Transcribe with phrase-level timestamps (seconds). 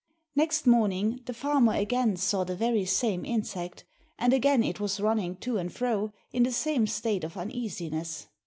[0.35, 3.85] Next morning the farmer again saw the very same insect,
[4.17, 8.25] and again it was running to and fro in the same state of uneasiness.